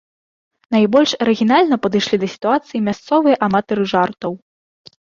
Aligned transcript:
Найбольш 0.75 1.11
арыгінальна 1.27 1.75
падышлі 1.83 2.17
да 2.25 2.33
сітуацыі 2.35 2.85
мясцовыя 2.89 3.35
аматары 3.51 3.83
жартаў. 3.95 4.31